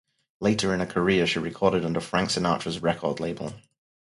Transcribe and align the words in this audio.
Later 0.39 0.73
in 0.73 0.79
her 0.79 0.87
career 0.87 1.27
she 1.27 1.37
recorded 1.37 1.85
under 1.85 2.01
Frank 2.01 2.31
Sinatra's 2.31 2.81
record 2.81 3.19
label. 3.19 3.53